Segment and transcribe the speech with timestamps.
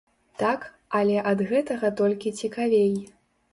[0.41, 0.63] Так,
[0.99, 2.93] але ад гэтага толькі цікавей.